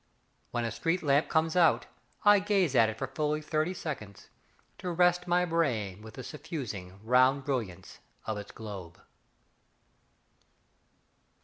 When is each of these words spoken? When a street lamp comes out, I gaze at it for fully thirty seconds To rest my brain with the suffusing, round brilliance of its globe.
When 0.49 0.65
a 0.65 0.71
street 0.71 1.03
lamp 1.03 1.29
comes 1.29 1.55
out, 1.55 1.85
I 2.25 2.39
gaze 2.39 2.73
at 2.73 2.89
it 2.89 2.97
for 2.97 3.05
fully 3.05 3.39
thirty 3.39 3.75
seconds 3.75 4.29
To 4.79 4.89
rest 4.91 5.27
my 5.27 5.45
brain 5.45 6.01
with 6.01 6.15
the 6.15 6.23
suffusing, 6.23 6.99
round 7.03 7.43
brilliance 7.45 7.99
of 8.25 8.35
its 8.39 8.51
globe. 8.51 8.99